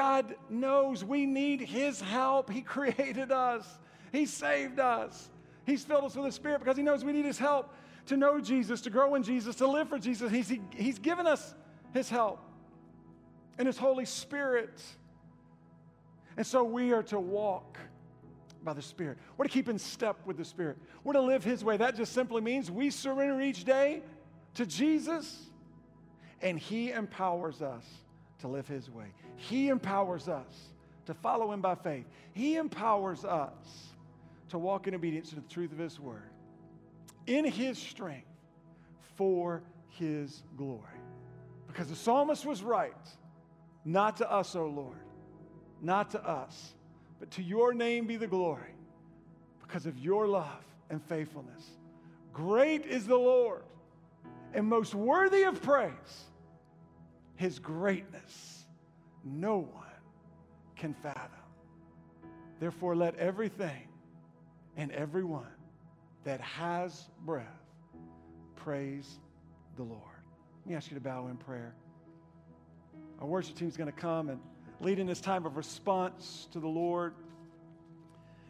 [0.00, 2.48] God knows we need His help.
[2.48, 3.66] He created us,
[4.12, 5.28] He saved us.
[5.66, 7.74] He's filled us with the Spirit because He knows we need His help
[8.06, 10.32] to know Jesus, to grow in Jesus, to live for Jesus.
[10.32, 11.54] He's, he, he's given us
[11.92, 12.40] His help
[13.58, 14.80] and His Holy Spirit.
[16.38, 17.76] And so we are to walk
[18.64, 19.18] by the Spirit.
[19.36, 20.78] We're to keep in step with the Spirit.
[21.04, 21.76] We're to live His way.
[21.76, 24.00] That just simply means we surrender each day
[24.54, 25.50] to Jesus,
[26.40, 27.84] and He empowers us
[28.40, 29.06] to live His way.
[29.36, 30.68] He empowers us
[31.06, 32.06] to follow Him by faith.
[32.32, 33.52] He empowers us
[34.50, 36.30] to walk in obedience to the truth of His Word
[37.26, 38.26] in His strength
[39.16, 40.80] for His glory.
[41.66, 42.94] Because the psalmist was right.
[43.84, 44.98] Not to us, O Lord,
[45.80, 46.74] not to us
[47.20, 48.74] but to your name be the glory
[49.60, 51.70] because of your love and faithfulness.
[52.32, 53.62] Great is the Lord
[54.54, 56.24] and most worthy of praise.
[57.40, 58.66] His greatness
[59.24, 59.86] no one
[60.76, 61.40] can fathom.
[62.60, 63.88] Therefore, let everything
[64.76, 65.46] and everyone
[66.24, 67.46] that has breath
[68.56, 69.18] praise
[69.78, 70.02] the Lord.
[70.58, 71.74] Let me ask you to bow in prayer.
[73.22, 74.38] Our worship team is going to come and
[74.78, 77.14] lead in this time of response to the Lord.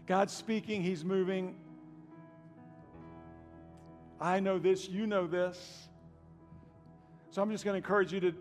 [0.09, 1.55] God's speaking, He's moving.
[4.21, 5.87] I know this, you know this.
[7.31, 8.35] So I'm just going to encourage you to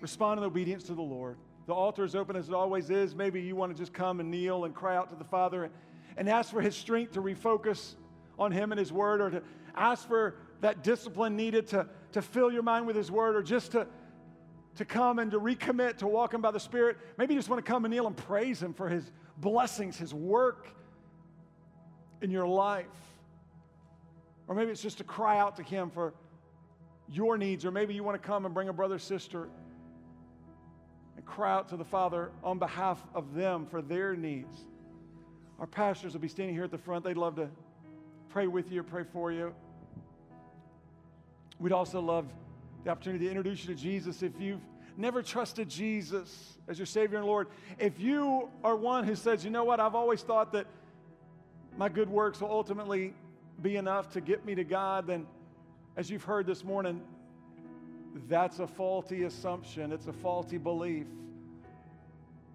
[0.00, 1.36] respond in obedience to the Lord.
[1.66, 3.14] The altar is open as it always is.
[3.14, 5.70] Maybe you want to just come and kneel and cry out to the Father
[6.16, 7.94] and, ask for His strength to refocus
[8.38, 9.42] on Him and His Word, or to
[9.74, 13.72] ask for that discipline needed to, to fill your mind with His Word, or just
[13.72, 13.86] to,
[14.76, 16.98] to come and to recommit to walking by the Spirit.
[17.16, 20.12] Maybe you just want to come and kneel and praise Him for His blessings, His
[20.12, 20.68] work
[22.20, 22.86] in your life.
[24.48, 26.12] Or maybe it's just to cry out to Him for
[27.08, 27.64] your needs.
[27.64, 29.48] Or maybe you want to come and bring a brother, sister,
[31.30, 34.54] cry out to the Father on behalf of them for their needs.
[35.60, 37.04] Our pastors will be standing here at the front.
[37.04, 37.48] They'd love to
[38.30, 39.54] pray with you, pray for you.
[41.58, 42.26] We'd also love
[42.84, 44.60] the opportunity to introduce you to Jesus if you've
[44.96, 47.48] never trusted Jesus as your Savior and Lord.
[47.78, 50.66] If you are one who says, you know what, I've always thought that
[51.76, 53.14] my good works will ultimately
[53.62, 55.26] be enough to get me to God, then
[55.96, 57.02] as you've heard this morning,
[58.28, 59.92] that's a faulty assumption.
[59.92, 61.06] It's a faulty belief.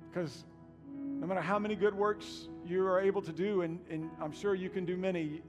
[0.09, 0.45] Because
[0.93, 4.55] no matter how many good works you are able to do, and, and I'm sure
[4.55, 5.41] you can do many,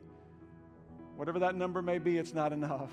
[1.17, 2.91] whatever that number may be, it's not enough.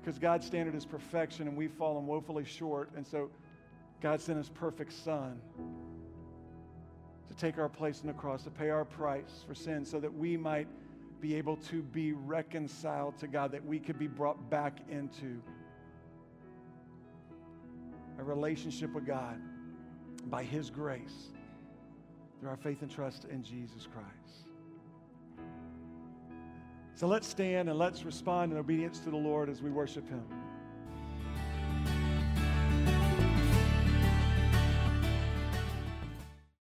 [0.00, 2.90] Because God's standard is perfection, and we've fallen woefully short.
[2.96, 3.30] And so
[4.00, 5.40] God sent his perfect Son
[7.28, 10.12] to take our place on the cross, to pay our price for sin, so that
[10.12, 10.66] we might
[11.22, 15.40] be able to be reconciled to God, that we could be brought back into
[18.18, 19.40] a relationship with God
[20.26, 21.30] by His grace
[22.40, 24.48] through our faith and trust in Jesus Christ.
[26.96, 30.24] So let's stand and let's respond in obedience to the Lord as we worship Him.